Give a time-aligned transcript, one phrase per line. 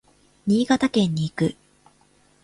[0.47, 1.55] 新潟県に行く。